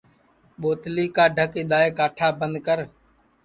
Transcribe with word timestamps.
ٻوتلی 0.61 1.05
کا 1.15 1.25
ڈھک 1.35 1.51
اِدؔائے 1.59 1.89
کاٹھا 1.97 2.27
بند 2.39 2.55
کر 2.65 2.79